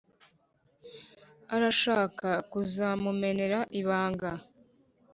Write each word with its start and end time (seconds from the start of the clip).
arashaka 1.55 2.29
kuzamumenera 2.51 3.59
ibanga. 3.79 4.31